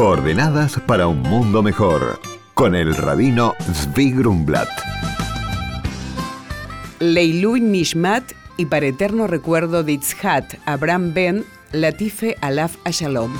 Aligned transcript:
Coordenadas 0.00 0.80
para 0.86 1.06
un 1.08 1.20
mundo 1.20 1.62
mejor. 1.62 2.18
Con 2.54 2.74
el 2.74 2.96
rabino 2.96 3.52
Zvi 3.60 4.12
Grumblat. 4.12 4.66
Leilu 7.00 7.58
Nishmat 7.58 8.32
y 8.56 8.64
para 8.64 8.86
eterno 8.86 9.26
recuerdo 9.26 9.84
de 9.84 9.92
Itzhat 9.92 10.54
Abraham 10.64 11.12
Ben 11.12 11.44
Latife 11.72 12.38
Alaf 12.40 12.76
Ashalom. 12.86 13.30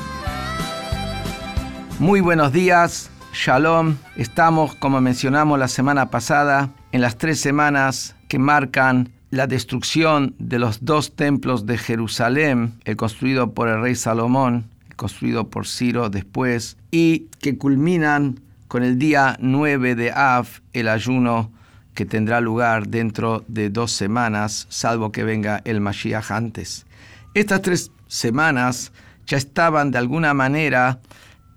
Muy 1.99 2.21
buenos 2.21 2.53
días, 2.53 3.11
Shalom. 3.33 3.97
Estamos, 4.17 4.75
como 4.75 5.01
mencionamos 5.01 5.59
la 5.59 5.69
semana 5.69 6.11
pasada, 6.11 6.69
en 6.93 7.01
las 7.01 7.17
tres 7.17 7.41
semanas 7.41 8.17
que 8.29 8.39
marcan 8.39 9.09
la 9.31 9.47
destrucción 9.47 10.35
de 10.39 10.59
los 10.59 10.85
dos 10.85 11.17
templos 11.17 11.65
de 11.65 11.79
Jerusalén, 11.79 12.75
el 12.85 12.97
construido 12.97 13.55
por 13.55 13.69
el 13.69 13.81
rey 13.81 13.95
Salomón, 13.95 14.67
construido 15.01 15.49
por 15.49 15.67
Ciro 15.67 16.11
después, 16.11 16.77
y 16.91 17.31
que 17.41 17.57
culminan 17.57 18.39
con 18.69 18.83
el 18.83 18.99
día 18.99 19.39
9 19.41 19.95
de 19.95 20.13
Av, 20.13 20.47
el 20.75 20.89
ayuno 20.89 21.51
que 21.95 22.05
tendrá 22.05 22.43
lugar 22.43 22.87
dentro 22.89 23.43
de 23.49 23.71
dos 23.71 23.93
semanas, 23.93 24.67
salvo 24.69 25.11
que 25.11 25.25
venga 25.25 25.63
el 25.65 25.81
Mashiach 25.81 26.31
antes. 26.31 26.85
Estas 27.33 27.63
tres 27.63 27.91
semanas 28.09 28.93
ya 29.27 29.39
estaban 29.39 29.91
de 29.91 29.97
alguna 29.97 30.35
manera 30.35 31.01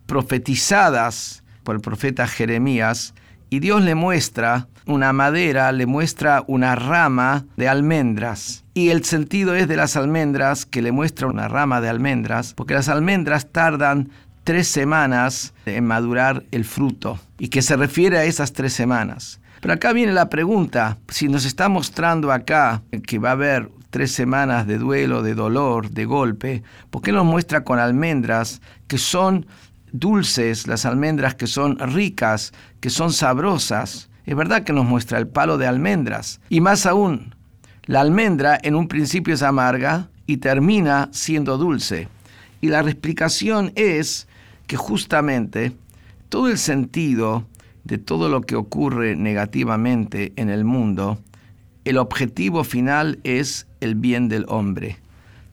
profetizadas 0.05 1.43
por 1.65 1.75
el 1.75 1.81
profeta 1.81 2.27
Jeremías 2.27 3.13
y 3.53 3.59
Dios 3.59 3.83
le 3.83 3.93
muestra 3.93 4.67
una 4.87 5.13
madera, 5.13 5.71
le 5.71 5.85
muestra 5.85 6.43
una 6.47 6.73
rama 6.75 7.45
de 7.55 7.67
almendras. 7.67 8.65
Y 8.73 8.89
el 8.89 9.05
sentido 9.05 9.53
es 9.53 9.67
de 9.67 9.77
las 9.77 9.95
almendras 9.95 10.65
que 10.65 10.81
le 10.81 10.91
muestra 10.91 11.27
una 11.27 11.47
rama 11.47 11.79
de 11.79 11.87
almendras, 11.87 12.55
porque 12.55 12.73
las 12.73 12.89
almendras 12.89 13.51
tardan 13.51 14.09
tres 14.43 14.67
semanas 14.67 15.53
en 15.67 15.85
madurar 15.85 16.43
el 16.49 16.65
fruto 16.65 17.19
y 17.37 17.49
que 17.49 17.61
se 17.61 17.77
refiere 17.77 18.17
a 18.17 18.25
esas 18.25 18.53
tres 18.53 18.73
semanas. 18.73 19.39
Pero 19.61 19.75
acá 19.75 19.93
viene 19.93 20.13
la 20.13 20.29
pregunta, 20.29 20.97
si 21.09 21.27
nos 21.27 21.45
está 21.45 21.69
mostrando 21.69 22.31
acá 22.31 22.81
que 23.05 23.19
va 23.19 23.29
a 23.29 23.33
haber 23.33 23.69
tres 23.91 24.13
semanas 24.13 24.65
de 24.65 24.79
duelo, 24.79 25.21
de 25.21 25.35
dolor, 25.35 25.91
de 25.91 26.05
golpe, 26.05 26.63
¿por 26.89 27.03
qué 27.03 27.11
nos 27.11 27.23
muestra 27.23 27.63
con 27.63 27.77
almendras 27.77 28.63
que 28.87 28.97
son 28.97 29.45
dulces, 29.93 30.67
las 30.67 30.85
almendras 30.85 31.35
que 31.35 31.47
son 31.47 31.79
ricas, 31.79 32.51
que 32.81 32.89
son 32.89 33.13
sabrosas? 33.13 34.09
Es 34.25 34.35
verdad 34.35 34.63
que 34.63 34.73
nos 34.73 34.85
muestra 34.85 35.17
el 35.17 35.27
palo 35.27 35.57
de 35.57 35.67
almendras. 35.67 36.41
Y 36.49 36.59
más 36.59 36.85
aún, 36.85 37.35
la 37.85 38.01
almendra 38.01 38.59
en 38.61 38.75
un 38.75 38.89
principio 38.89 39.33
es 39.33 39.43
amarga 39.43 40.09
y 40.25 40.37
termina 40.37 41.09
siendo 41.11 41.57
dulce. 41.57 42.09
Y 42.59 42.67
la 42.67 42.81
explicación 42.81 43.71
es 43.75 44.27
que 44.67 44.77
justamente 44.77 45.73
todo 46.29 46.47
el 46.47 46.57
sentido 46.57 47.45
de 47.83 47.97
todo 47.97 48.29
lo 48.29 48.41
que 48.41 48.55
ocurre 48.55 49.15
negativamente 49.15 50.31
en 50.37 50.49
el 50.49 50.63
mundo, 50.63 51.19
el 51.85 51.97
objetivo 51.97 52.63
final 52.63 53.19
es 53.23 53.67
el 53.81 53.95
bien 53.95 54.29
del 54.29 54.45
hombre. 54.47 54.97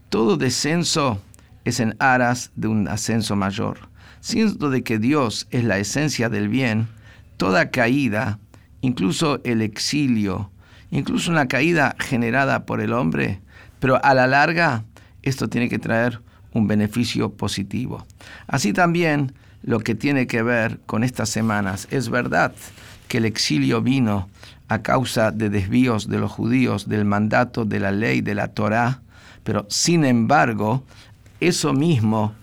Todo 0.08 0.36
descenso 0.36 1.20
es 1.64 1.80
en 1.80 1.96
aras 1.98 2.52
de 2.54 2.68
un 2.68 2.86
ascenso 2.86 3.34
mayor. 3.34 3.90
Siendo 4.20 4.70
de 4.70 4.82
que 4.82 4.98
Dios 4.98 5.46
es 5.50 5.64
la 5.64 5.78
esencia 5.78 6.28
del 6.28 6.48
bien, 6.48 6.88
toda 7.36 7.70
caída 7.70 8.38
incluso 8.80 9.40
el 9.44 9.62
exilio, 9.62 10.50
incluso 10.90 11.30
una 11.30 11.48
caída 11.48 11.96
generada 11.98 12.64
por 12.64 12.80
el 12.80 12.92
hombre, 12.92 13.40
pero 13.78 14.02
a 14.04 14.14
la 14.14 14.26
larga 14.26 14.84
esto 15.22 15.48
tiene 15.48 15.68
que 15.68 15.78
traer 15.78 16.20
un 16.52 16.66
beneficio 16.66 17.30
positivo. 17.30 18.06
Así 18.46 18.72
también 18.72 19.32
lo 19.62 19.80
que 19.80 19.94
tiene 19.94 20.26
que 20.26 20.42
ver 20.42 20.80
con 20.86 21.04
estas 21.04 21.28
semanas. 21.28 21.86
Es 21.90 22.08
verdad 22.08 22.54
que 23.08 23.18
el 23.18 23.24
exilio 23.24 23.82
vino 23.82 24.28
a 24.68 24.82
causa 24.82 25.30
de 25.30 25.50
desvíos 25.50 26.08
de 26.08 26.18
los 26.18 26.30
judíos 26.30 26.88
del 26.88 27.04
mandato 27.04 27.64
de 27.64 27.80
la 27.80 27.92
ley 27.92 28.20
de 28.20 28.34
la 28.34 28.48
Torá, 28.48 29.02
pero 29.42 29.66
sin 29.68 30.04
embargo, 30.04 30.84
eso 31.40 31.72
mismo 31.72 32.34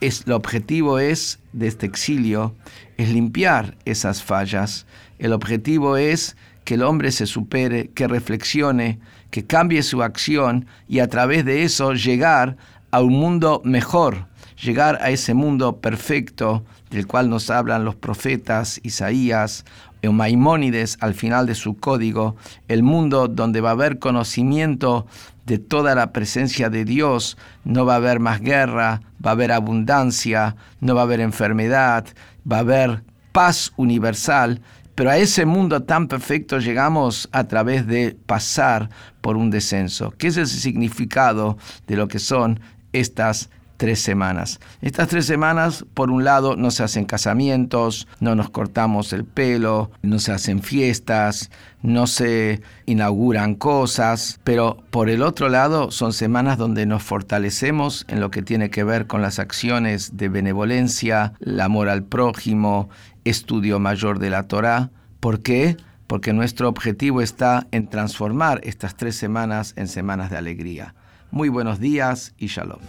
es 0.00 0.24
el 0.26 0.32
objetivo 0.32 0.98
es 0.98 1.38
de 1.52 1.66
este 1.66 1.86
exilio 1.86 2.54
es 2.98 3.08
limpiar 3.08 3.76
esas 3.84 4.22
fallas. 4.22 4.86
El 5.18 5.32
objetivo 5.32 5.96
es 5.96 6.36
que 6.64 6.74
el 6.74 6.82
hombre 6.82 7.12
se 7.12 7.26
supere, 7.26 7.88
que 7.90 8.08
reflexione, 8.08 8.98
que 9.30 9.46
cambie 9.46 9.82
su 9.82 10.02
acción 10.02 10.66
y 10.88 10.98
a 10.98 11.08
través 11.08 11.44
de 11.44 11.62
eso 11.62 11.94
llegar 11.94 12.56
a 12.90 13.00
un 13.00 13.14
mundo 13.14 13.62
mejor, 13.64 14.26
llegar 14.62 14.98
a 15.00 15.10
ese 15.10 15.32
mundo 15.32 15.80
perfecto 15.80 16.64
del 16.90 17.06
cual 17.06 17.30
nos 17.30 17.50
hablan 17.50 17.84
los 17.84 17.94
profetas 17.94 18.80
Isaías 18.82 19.64
Maimónides 20.02 20.96
al 21.00 21.14
final 21.14 21.46
de 21.46 21.54
su 21.54 21.76
código, 21.76 22.36
el 22.68 22.82
mundo 22.82 23.28
donde 23.28 23.60
va 23.60 23.70
a 23.70 23.72
haber 23.72 23.98
conocimiento 23.98 25.06
de 25.46 25.58
toda 25.58 25.94
la 25.94 26.12
presencia 26.12 26.70
de 26.70 26.84
Dios, 26.84 27.36
no 27.64 27.86
va 27.86 27.94
a 27.94 27.96
haber 27.96 28.20
más 28.20 28.40
guerra, 28.40 29.00
va 29.24 29.30
a 29.30 29.32
haber 29.32 29.52
abundancia, 29.52 30.56
no 30.80 30.94
va 30.94 31.02
a 31.02 31.04
haber 31.04 31.20
enfermedad, 31.20 32.06
va 32.50 32.58
a 32.58 32.60
haber 32.60 33.02
paz 33.32 33.72
universal 33.76 34.60
pero 34.98 35.10
a 35.10 35.16
ese 35.16 35.46
mundo 35.46 35.84
tan 35.84 36.08
perfecto 36.08 36.58
llegamos 36.58 37.28
a 37.30 37.44
través 37.44 37.86
de 37.86 38.16
pasar 38.26 38.90
por 39.20 39.36
un 39.36 39.48
descenso. 39.48 40.12
¿Qué 40.18 40.26
es 40.26 40.36
el 40.36 40.48
significado 40.48 41.56
de 41.86 41.94
lo 41.94 42.08
que 42.08 42.18
son 42.18 42.58
estas 42.92 43.48
tres 43.78 44.00
semanas. 44.02 44.60
Estas 44.82 45.08
tres 45.08 45.24
semanas, 45.24 45.86
por 45.94 46.10
un 46.10 46.24
lado, 46.24 46.56
no 46.56 46.70
se 46.70 46.82
hacen 46.82 47.06
casamientos, 47.06 48.06
no 48.20 48.34
nos 48.34 48.50
cortamos 48.50 49.14
el 49.14 49.24
pelo, 49.24 49.90
no 50.02 50.18
se 50.18 50.32
hacen 50.32 50.62
fiestas, 50.62 51.50
no 51.80 52.06
se 52.06 52.60
inauguran 52.84 53.54
cosas, 53.54 54.40
pero 54.44 54.82
por 54.90 55.08
el 55.08 55.22
otro 55.22 55.48
lado 55.48 55.90
son 55.90 56.12
semanas 56.12 56.58
donde 56.58 56.84
nos 56.86 57.02
fortalecemos 57.02 58.04
en 58.08 58.20
lo 58.20 58.30
que 58.30 58.42
tiene 58.42 58.68
que 58.68 58.84
ver 58.84 59.06
con 59.06 59.22
las 59.22 59.38
acciones 59.38 60.16
de 60.16 60.28
benevolencia, 60.28 61.32
el 61.40 61.60
amor 61.60 61.88
al 61.88 62.02
prójimo, 62.02 62.90
estudio 63.24 63.78
mayor 63.78 64.18
de 64.18 64.30
la 64.30 64.48
Torá. 64.48 64.90
¿Por 65.20 65.40
qué? 65.40 65.76
Porque 66.08 66.32
nuestro 66.32 66.68
objetivo 66.68 67.20
está 67.20 67.68
en 67.70 67.88
transformar 67.88 68.60
estas 68.64 68.96
tres 68.96 69.14
semanas 69.14 69.74
en 69.76 69.86
semanas 69.86 70.30
de 70.30 70.36
alegría. 70.36 70.94
Muy 71.30 71.48
buenos 71.48 71.78
días 71.78 72.34
y 72.38 72.46
shalom. 72.46 72.80